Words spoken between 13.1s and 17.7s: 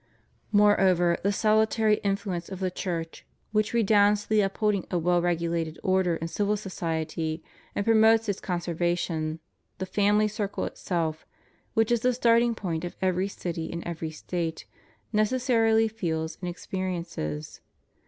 city and everj'^ State) necessarily feels and experiences.